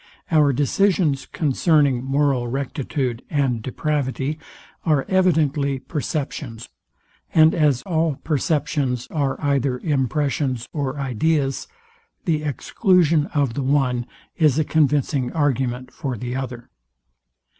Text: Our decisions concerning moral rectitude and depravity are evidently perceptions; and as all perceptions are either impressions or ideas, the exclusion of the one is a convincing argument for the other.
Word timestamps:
Our 0.31 0.51
decisions 0.51 1.27
concerning 1.27 2.03
moral 2.03 2.47
rectitude 2.47 3.21
and 3.29 3.61
depravity 3.61 4.39
are 4.83 5.05
evidently 5.07 5.77
perceptions; 5.77 6.69
and 7.35 7.53
as 7.53 7.83
all 7.83 8.15
perceptions 8.23 9.05
are 9.11 9.39
either 9.39 9.77
impressions 9.77 10.67
or 10.73 10.97
ideas, 10.99 11.67
the 12.25 12.41
exclusion 12.41 13.27
of 13.35 13.53
the 13.53 13.61
one 13.61 14.07
is 14.37 14.57
a 14.57 14.63
convincing 14.63 15.31
argument 15.33 15.93
for 15.93 16.17
the 16.17 16.35
other. 16.35 16.71